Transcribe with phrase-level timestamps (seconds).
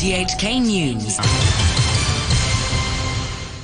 [0.00, 1.18] RTHK News.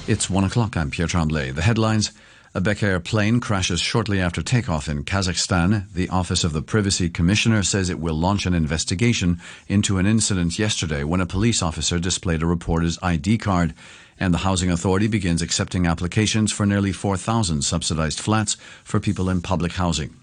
[0.07, 0.77] It's one o'clock.
[0.77, 1.51] I'm Pierre Tremblay.
[1.53, 2.13] The headlines.
[2.55, 5.91] A Bek Air plane crashes shortly after takeoff in Kazakhstan.
[5.95, 10.59] The Office of the Privacy Commissioner says it will launch an investigation into an incident
[10.59, 13.73] yesterday when a police officer displayed a reporter's ID card.
[14.21, 19.41] And the Housing Authority begins accepting applications for nearly 4,000 subsidized flats for people in
[19.41, 20.15] public housing.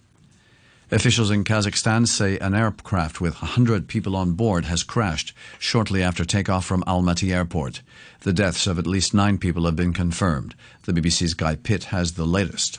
[0.94, 6.24] Officials in Kazakhstan say an aircraft with 100 people on board has crashed shortly after
[6.24, 7.82] takeoff from Almaty Airport.
[8.22, 10.54] The deaths of at least nine people have been confirmed.
[10.84, 12.78] The BBC's Guy Pitt has the latest.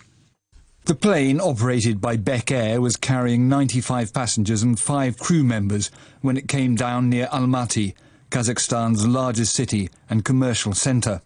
[0.84, 5.90] The plane, operated by Bek Air, was carrying 95 passengers and five crew members
[6.20, 7.94] when it came down near Almaty,
[8.30, 11.20] Kazakhstan's largest city and commercial centre.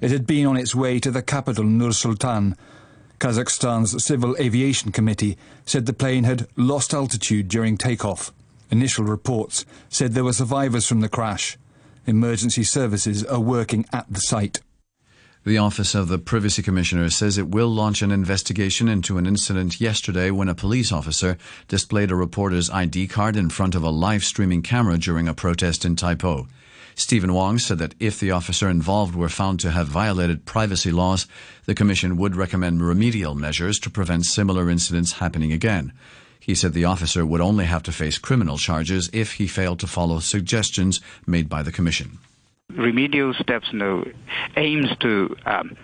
[0.00, 2.56] It had been on its way to the capital Nur Sultan
[3.22, 8.32] Kazakhstan's Civil Aviation Committee said the plane had lost altitude during takeoff.
[8.68, 11.56] Initial reports said there were survivors from the crash.
[12.04, 14.60] Emergency services are working at the site.
[15.44, 19.80] The Office of the Privacy Commissioner says it will launch an investigation into an incident
[19.80, 24.24] yesterday when a police officer displayed a reporter's ID card in front of a live
[24.24, 26.48] streaming camera during a protest in Tai Po.
[26.94, 31.26] Stephen Wong said that if the officer involved were found to have violated privacy laws,
[31.66, 35.92] the Commission would recommend remedial measures to prevent similar incidents happening again.
[36.38, 39.86] He said the officer would only have to face criminal charges if he failed to
[39.86, 42.18] follow suggestions made by the Commission.
[42.70, 44.04] Remedial steps you know,
[44.56, 45.76] aims to um,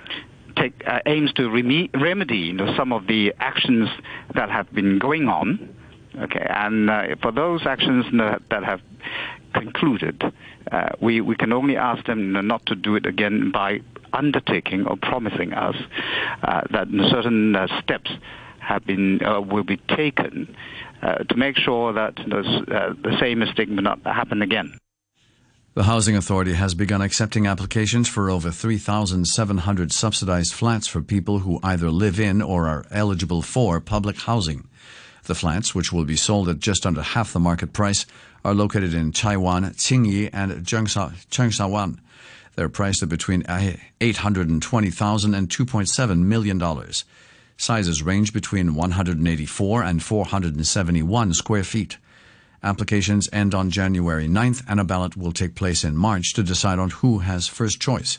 [0.56, 3.88] take uh, aims to reme- remedy you know, some of the actions
[4.34, 5.74] that have been going on.
[6.18, 8.80] Okay, and uh, for those actions that, that have
[9.54, 10.20] concluded,
[10.70, 13.80] uh, we, we can only ask them not to do it again by
[14.12, 15.76] undertaking or promising us
[16.42, 18.10] uh, that certain uh, steps
[18.60, 20.54] have been uh, will be taken
[21.02, 24.76] uh, to make sure that uh, the same mistake will not happen again.
[25.74, 31.60] The Housing Authority has begun accepting applications for over 3,700 subsidized flats for people who
[31.62, 34.67] either live in or are eligible for public housing.
[35.28, 38.06] The flats, which will be sold at just under half the market price,
[38.46, 42.00] are located in Chai Wan, Qingyi, and Cheung Sha Wan.
[42.56, 46.62] They're priced at between uh, $820,000 and $2.7 million.
[47.58, 51.98] Sizes range between 184 and 471 square feet.
[52.62, 56.78] Applications end on January 9th, and a ballot will take place in March to decide
[56.78, 58.18] on who has first choice.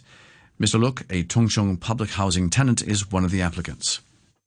[0.62, 0.80] Mr.
[0.80, 4.00] Look, a Tongsheng public housing tenant, is one of the applicants.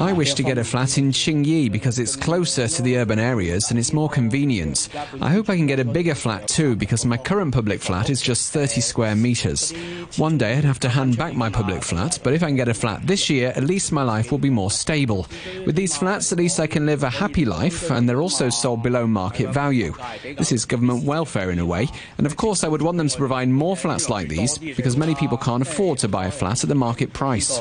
[0.00, 3.18] I wish to get a flat in Tsing Yi because it's closer to the urban
[3.18, 4.88] areas and it's more convenient.
[5.20, 8.22] I hope I can get a bigger flat too because my current public flat is
[8.22, 9.74] just 30 square metres.
[10.16, 12.68] One day I'd have to hand back my public flat, but if I can get
[12.68, 15.26] a flat this year, at least my life will be more stable.
[15.66, 18.82] With these flats, at least I can live a happy life and they're also sold
[18.82, 19.92] below market value.
[20.38, 23.18] This is government welfare in a way, and of course I would want them to
[23.18, 26.68] provide more flats like these because many people can't afford to buy a flat at
[26.68, 27.60] the market price.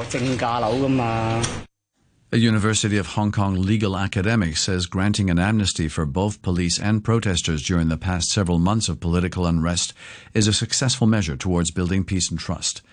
[2.31, 7.03] A University of Hong Kong legal academic says granting an amnesty for both police and
[7.03, 9.95] protesters during the past several months of political unrest
[10.35, 12.83] is a successful measure towards building peace and trust.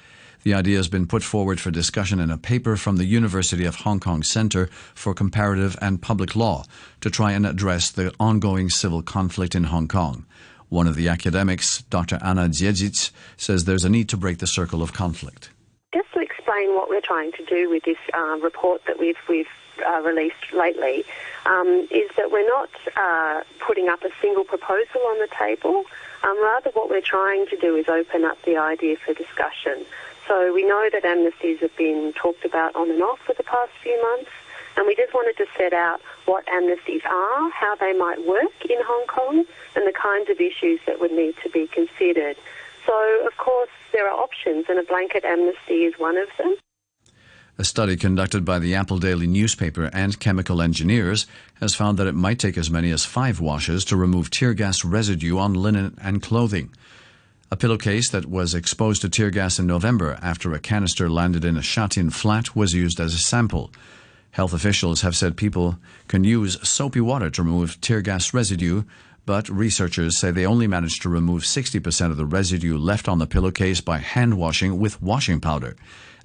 [0.43, 3.75] The idea has been put forward for discussion in a paper from the University of
[3.75, 6.65] Hong Kong Center for Comparative and Public Law
[7.03, 10.25] to try and address the ongoing civil conflict in Hong Kong.
[10.71, 12.19] One of the academics, Dr.
[12.23, 15.51] Anna Dziedzic, says there's a need to break the circle of conflict
[16.57, 19.49] explain what we're trying to do with this uh, report that we've we've
[19.87, 21.05] uh, released lately
[21.45, 25.85] um, is that we're not uh, putting up a single proposal on the table.
[26.25, 29.85] Um, rather, what we're trying to do is open up the idea for discussion.
[30.27, 33.73] So we know that amnesties have been talked about on and off for the past
[33.83, 34.31] few months,
[34.77, 38.79] and we just wanted to set out what amnesties are, how they might work in
[38.83, 39.45] Hong Kong,
[39.77, 42.37] and the kinds of issues that would need to be considered.
[42.87, 46.57] So, of course, there are options, and a blanket amnesty is one of them.
[47.59, 51.27] A study conducted by the Apple Daily newspaper and chemical engineers
[51.61, 54.85] has found that it might take as many as five washes to remove tear gas
[54.85, 56.75] residue on linen and clothing.
[57.51, 61.57] A pillowcase that was exposed to tear gas in November after a canister landed in
[61.57, 63.71] a Sha Tin flat was used as a sample.
[64.33, 65.79] Health officials have said people
[66.09, 68.83] can use soapy water to remove tear gas residue,
[69.27, 73.27] but researchers say they only managed to remove 60% of the residue left on the
[73.27, 75.77] pillowcase by hand washing with washing powder.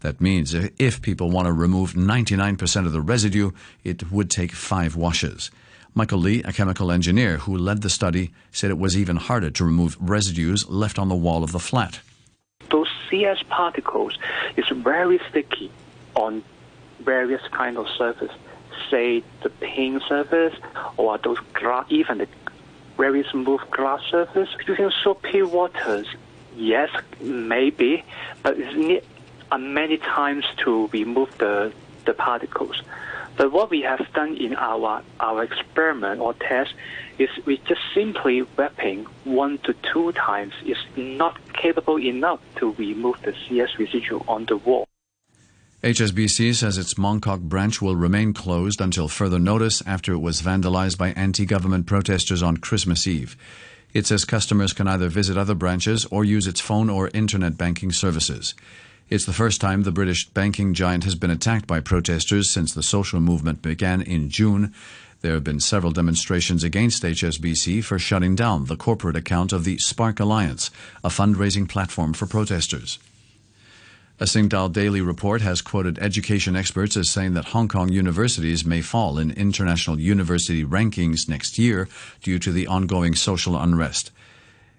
[0.02, 3.52] That means if people want to remove 99% of the residue,
[3.84, 5.52] it would take five washes.
[5.94, 9.66] Michael Lee, a chemical engineer who led the study, said it was even harder to
[9.66, 12.00] remove residues left on the wall of the flat.
[12.70, 14.18] Those CS particles
[14.56, 15.70] is very sticky
[16.16, 16.44] on
[17.02, 18.32] various kind of surface,
[18.90, 20.56] say the paint surface
[20.98, 21.38] or those
[21.90, 22.28] even the
[22.98, 24.50] very smooth glass surface.
[24.68, 26.08] Using soapy waters,
[26.56, 26.90] yes,
[27.22, 28.04] maybe,
[28.44, 29.04] but it's need
[29.52, 31.74] uh, many times to remove the,
[32.06, 32.82] the particles.
[33.38, 36.74] But what we have done in our, our experiment or test
[37.18, 43.22] is we just simply wrapping one to two times is not capable enough to remove
[43.24, 44.88] the CS residue on the wall.
[45.84, 50.44] HSBC says its Mong Kok branch will remain closed until further notice after it was
[50.44, 53.36] vandalized by anti government protesters on Christmas Eve.
[53.92, 57.92] It says customers can either visit other branches or use its phone or internet banking
[57.92, 58.54] services.
[59.10, 62.84] It's the first time the British banking giant has been attacked by protesters since the
[62.84, 64.76] social movement began in June.
[65.22, 69.80] There have been several demonstrations against HSBC for shutting down the corporate account of the
[69.80, 70.70] Spark Alliance,
[71.04, 73.00] a fundraising platform for protesters.
[74.22, 78.64] A Sing Tao Daily report has quoted education experts as saying that Hong Kong universities
[78.64, 81.90] may fall in international university rankings next year
[82.22, 84.12] due to the ongoing social unrest.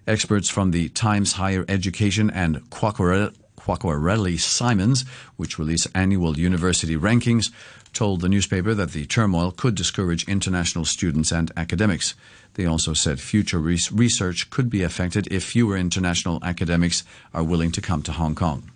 [0.07, 5.03] Experts from the Times Higher Education and Quacquarelli Symonds,
[5.35, 7.51] which release annual university rankings,
[7.91, 12.15] told the newspaper that the turmoil could discourage international students and academics.
[12.53, 17.03] They also said future research could be affected if fewer international academics
[17.33, 18.69] are willing to come to Hong Kong.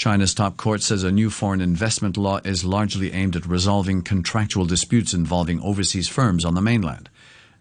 [0.00, 4.64] China's top court says a new foreign investment law is largely aimed at resolving contractual
[4.64, 7.10] disputes involving overseas firms on the mainland.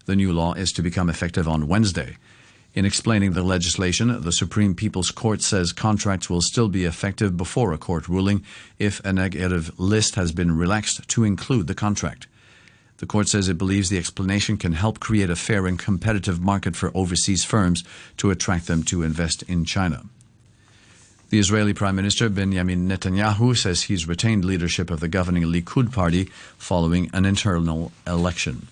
[0.06, 2.16] The new law is to become effective on Wednesday.
[2.74, 7.74] In explaining the legislation, the Supreme People's Court says contracts will still be effective before
[7.74, 8.46] a court ruling
[8.78, 12.28] if a negative list has been relaxed to include the contract.
[13.00, 16.78] The court says it believes the explanation can help create a fair and competitive market
[16.78, 17.84] for overseas firms
[18.16, 20.04] to attract them to invest in China.
[21.30, 26.26] The Israeli Prime Minister Benjamin Netanyahu says he's retained leadership of the governing Likud party
[26.58, 28.68] following an internal election.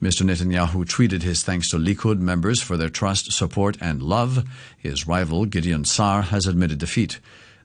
[0.00, 0.22] Mr.
[0.22, 4.44] Netanyahu tweeted his thanks to Likud members for their trust, support, and love.
[4.78, 7.18] His rival, Gideon Sa'ar, has admitted defeat.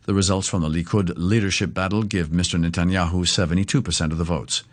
[0.05, 2.59] The results from the Likud leadership battle give Mr.
[2.59, 4.63] Netanyahu 72% of the votes.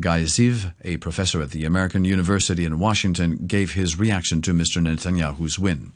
[0.00, 4.80] Guy Ziv, a professor at the American University in Washington, gave his reaction to Mr.
[4.80, 5.92] Netanyahu's win.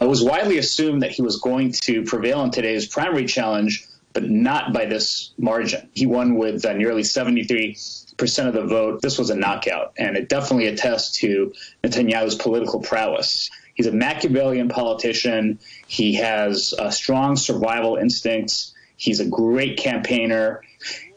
[0.00, 4.28] It was widely assumed that he was going to prevail in today's primary challenge, but
[4.28, 5.90] not by this margin.
[5.92, 9.02] He won with uh, nearly 73% of the vote.
[9.02, 11.52] This was a knockout, and it definitely attests to
[11.84, 13.50] Netanyahu's political prowess.
[13.74, 15.58] He's a Machiavellian politician.
[15.86, 18.74] He has uh, strong survival instincts.
[18.96, 20.62] He's a great campaigner.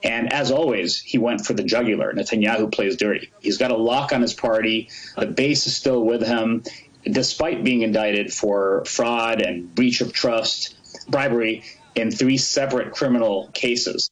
[0.04, 2.14] And as always, he went for the jugular.
[2.14, 3.32] Netanyahu plays dirty.
[3.40, 4.90] He's got a lock on his party.
[5.18, 6.64] The base is still with him
[7.06, 10.76] despite being indicted for fraud and breach of trust,
[11.10, 11.64] bribery
[11.96, 14.10] in three separate criminal cases.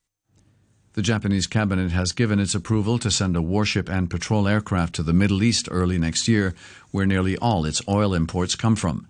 [0.94, 5.04] The Japanese cabinet has given its approval to send a warship and patrol aircraft to
[5.04, 6.54] the Middle East early next year,
[6.92, 9.08] where nearly all its oil imports come from.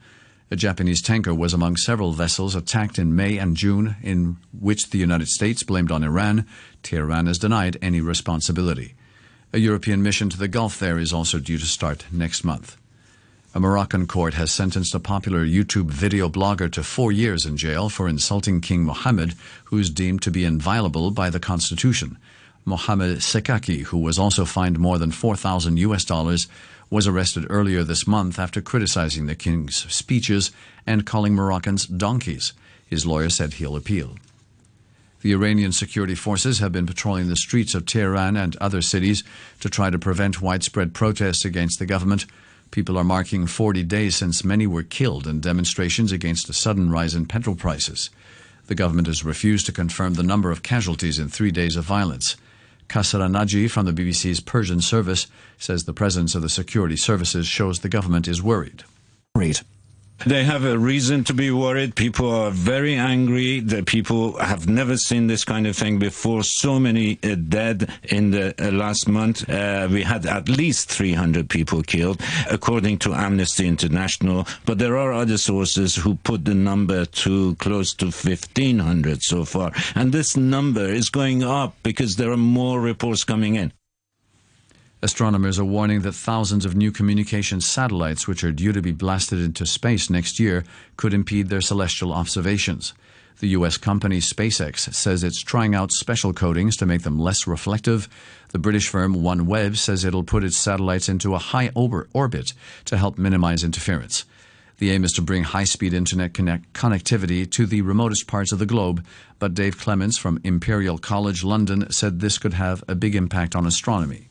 [0.51, 5.00] A Japanese tanker was among several vessels attacked in May and June, in which the
[5.00, 6.45] United States blamed on Iran.
[6.83, 8.94] Tehran has denied any responsibility.
[9.54, 12.78] A European mission to the Gulf there is also due to start next month.
[13.53, 17.89] A Moroccan court has sentenced a popular YouTube video blogger to four years in jail
[17.89, 22.18] for insulting King Mohammed, who is deemed to be inviolable by the Constitution.
[22.63, 26.47] Mohammed Sekaki, who was also fined more than 4,000 US dollars,
[26.90, 30.52] was arrested earlier this month after criticizing the king's speeches
[30.87, 32.54] and calling Moroccans donkeys.
[32.87, 34.16] His lawyer said he'll appeal.
[35.23, 39.26] The Iranian security forces have been patrolling the streets of Tehran and other cities
[39.59, 42.26] to try to prevent widespread protests against the government.
[42.71, 47.13] People are marking 40 days since many were killed in demonstrations against a sudden rise
[47.13, 48.09] in petrol prices.
[48.68, 52.37] The government has refused to confirm the number of casualties in three days of violence.
[52.87, 57.80] Kasra Naji from the BBC's Persian service says the presence of the security services shows
[57.80, 58.83] the government is worried.
[59.35, 59.59] Read.
[60.25, 61.95] They have a reason to be worried.
[61.95, 63.59] People are very angry.
[63.59, 66.44] The people have never seen this kind of thing before.
[66.44, 69.49] So many uh, dead in the uh, last month.
[69.49, 74.47] Uh, we had at least 300 people killed, according to Amnesty International.
[74.66, 79.71] But there are other sources who put the number to close to 1,500 so far.
[79.95, 83.73] And this number is going up because there are more reports coming in.
[85.04, 89.40] Astronomers are warning that thousands of new communication satellites, which are due to be blasted
[89.40, 90.64] into space next year,
[90.96, 92.94] could impede their celestial observations.
[93.40, 93.78] The U.S.
[93.78, 98.08] company SpaceX says it's trying out special coatings to make them less reflective.
[98.50, 102.54] The British firm OneWeb says it'll put its satellites into a high orbit
[102.86, 104.26] to help minimize interference.
[104.78, 108.60] The aim is to bring high speed internet connect- connectivity to the remotest parts of
[108.60, 109.04] the globe,
[109.40, 113.66] but Dave Clements from Imperial College London said this could have a big impact on
[113.66, 114.31] astronomy.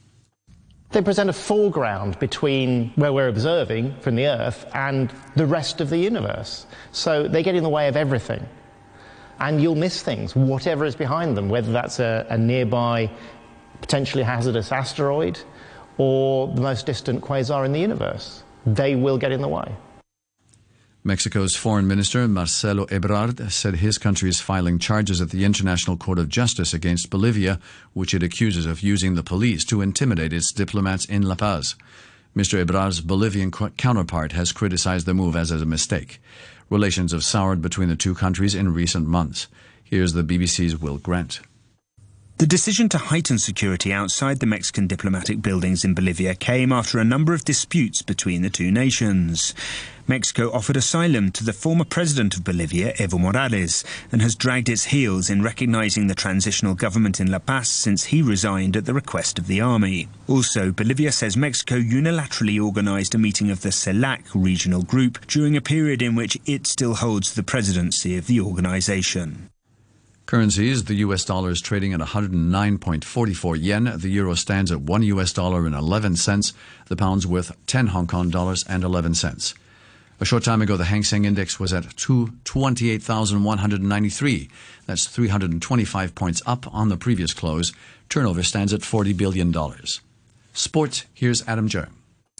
[0.92, 5.88] They present a foreground between where we're observing from the Earth and the rest of
[5.88, 6.66] the universe.
[6.90, 8.44] So they get in the way of everything.
[9.38, 13.10] And you'll miss things, whatever is behind them, whether that's a, a nearby
[13.80, 15.40] potentially hazardous asteroid
[15.96, 18.42] or the most distant quasar in the universe.
[18.66, 19.74] They will get in the way.
[21.02, 26.18] Mexico's Foreign Minister Marcelo Ebrard said his country is filing charges at the International Court
[26.18, 27.58] of Justice against Bolivia,
[27.94, 31.74] which it accuses of using the police to intimidate its diplomats in La Paz.
[32.36, 32.62] Mr.
[32.62, 36.20] Ebrard's Bolivian counterpart has criticized the move as a mistake.
[36.68, 39.48] Relations have soured between the two countries in recent months.
[39.82, 41.40] Here's the BBC's Will Grant.
[42.40, 47.04] The decision to heighten security outside the Mexican diplomatic buildings in Bolivia came after a
[47.04, 49.52] number of disputes between the two nations.
[50.08, 54.84] Mexico offered asylum to the former president of Bolivia, Evo Morales, and has dragged its
[54.84, 59.38] heels in recognizing the transitional government in La Paz since he resigned at the request
[59.38, 60.08] of the army.
[60.26, 65.60] Also, Bolivia says Mexico unilaterally organized a meeting of the CELAC regional group during a
[65.60, 69.49] period in which it still holds the presidency of the organization.
[70.30, 73.92] Currencies, the US dollar is trading at 109.44 yen.
[73.96, 76.52] The euro stands at 1 US dollar and 11 cents.
[76.86, 79.54] The pound's worth 10 Hong Kong dollars and 11 cents.
[80.20, 84.48] A short time ago, the Hang Seng Index was at 28,193.
[84.86, 87.72] That's 325 points up on the previous close.
[88.08, 89.52] Turnover stands at $40 billion.
[90.52, 91.86] Sports, here's Adam Joe.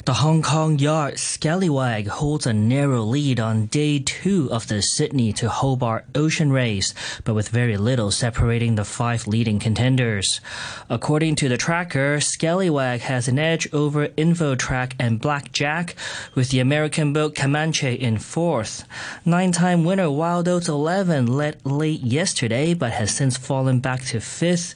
[0.06, 5.30] The Hong Kong Yacht Scallywag holds a narrow lead on day two of the Sydney
[5.34, 10.40] to Hobart Ocean Race, but with very little separating the five leading contenders.
[10.88, 15.94] According to the tracker, Scallywag has an edge over Infotrack and Blackjack,
[16.34, 18.84] with the American boat Comanche in fourth.
[19.26, 24.74] Nine-time winner Wild Oats 11 led late yesterday, but has since fallen back to fifth.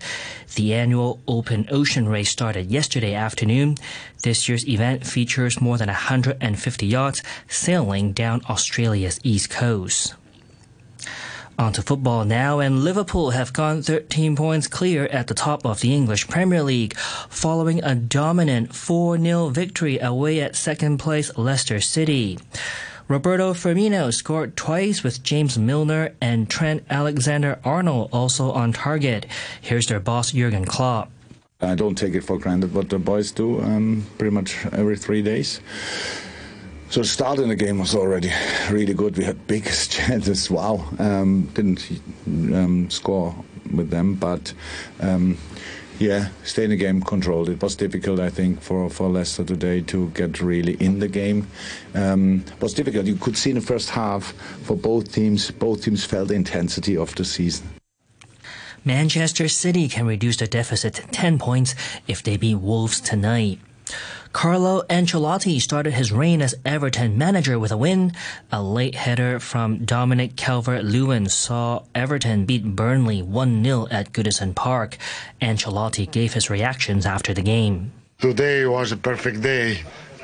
[0.54, 3.76] The annual Open Ocean Race started yesterday afternoon.
[4.22, 10.14] This year's event features more than 150 yachts sailing down Australia's east coast.
[11.58, 15.80] On to football now, and Liverpool have gone 13 points clear at the top of
[15.80, 21.80] the English Premier League, following a dominant 4 0 victory away at second place Leicester
[21.80, 22.38] City.
[23.06, 29.26] Roberto Firmino scored twice with James Milner and Trent Alexander Arnold also on target.
[29.60, 31.10] Here's their boss Jurgen Klopp.
[31.60, 35.20] I don't take it for granted what the boys do um, pretty much every three
[35.20, 35.60] days.
[36.88, 38.30] So the start in the game was already
[38.70, 39.18] really good.
[39.18, 40.50] We had big chances.
[40.50, 43.34] Wow, um, didn't um, score
[43.74, 44.54] with them, but
[45.00, 45.36] um,
[45.98, 47.48] yeah, stay in the game, controlled.
[47.48, 51.46] It was difficult, I think, for, for Leicester today to get really in the game.
[51.94, 53.06] Um, was difficult.
[53.06, 54.32] You could see in the first half
[54.62, 57.68] for both teams, both teams felt the intensity of the season.
[58.84, 61.74] Manchester City can reduce the deficit to 10 points
[62.06, 63.58] if they beat Wolves tonight.
[64.32, 68.12] Carlo Ancelotti started his reign as Everton manager with a win.
[68.50, 74.98] A late header from Dominic Calvert-Lewin saw Everton beat Burnley 1-0 at Goodison Park.
[75.40, 77.92] Ancelotti gave his reactions after the game.
[78.18, 79.82] Today was a perfect day.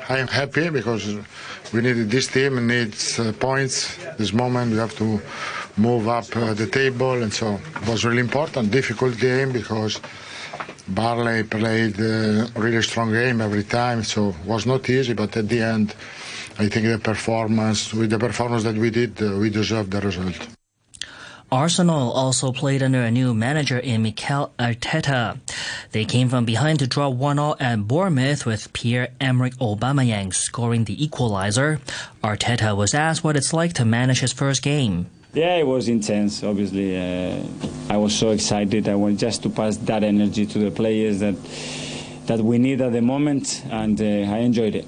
[0.09, 1.05] I am happy because
[1.71, 3.95] we needed this team needs uh, points.
[4.17, 5.21] This moment we have to
[5.77, 8.71] move up uh, the table, and so it was really important.
[8.71, 10.01] Difficult game because
[10.87, 15.13] Burnley played a really strong game every time, so it was not easy.
[15.13, 15.95] But at the end,
[16.59, 20.47] I think the performance, with the performance that we did, uh, we deserved the result.
[21.51, 25.37] Arsenal also played under a new manager in Mikel Arteta.
[25.91, 31.81] They came from behind to draw 1-all at Bournemouth with Pierre-Emerick Aubameyang scoring the equalizer.
[32.23, 35.07] Arteta was asked what it's like to manage his first game.
[35.33, 36.43] Yeah, it was intense.
[36.43, 37.41] Obviously, uh,
[37.89, 38.89] I was so excited.
[38.89, 41.35] I wanted just to pass that energy to the players that
[42.25, 44.85] that we need at the moment, and uh, I enjoyed it.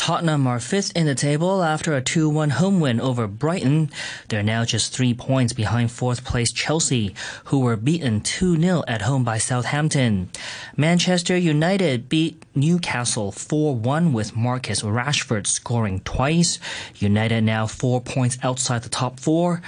[0.00, 3.90] Tottenham are fifth in the table after a 2-1 home win over Brighton.
[4.28, 7.14] They're now just three points behind fourth place Chelsea,
[7.44, 10.30] who were beaten 2-0 at home by Southampton.
[10.74, 16.58] Manchester United beat Newcastle 4-1 with Marcus Rashford scoring twice.
[16.96, 19.60] United now four points outside the top four.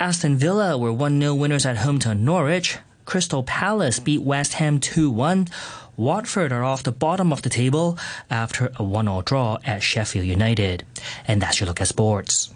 [0.00, 2.78] Aston Villa were 1-0 winners at home to Norwich.
[3.04, 5.48] Crystal Palace beat West Ham 2-1.
[5.96, 7.98] Watford are off the bottom of the table
[8.28, 10.84] after a one-all draw at Sheffield United.
[11.26, 12.52] And that's your look at sports.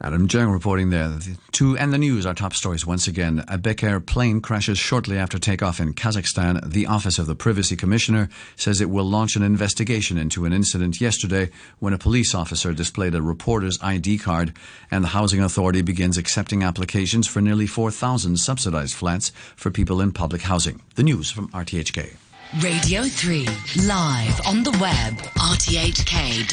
[0.00, 1.08] Adam Jung reporting there.
[1.08, 3.42] The two and the news, our top stories once again.
[3.48, 6.70] A Bek Air plane crashes shortly after takeoff in Kazakhstan.
[6.70, 11.00] The Office of the Privacy Commissioner says it will launch an investigation into an incident
[11.00, 14.52] yesterday when a police officer displayed a reporter's ID card
[14.90, 20.12] and the Housing Authority begins accepting applications for nearly 4,000 subsidized flats for people in
[20.12, 20.82] public housing.
[20.96, 22.16] The news from RTHK.
[22.62, 23.46] Radio 3,
[23.84, 26.44] live on the web, rthk.org.hk.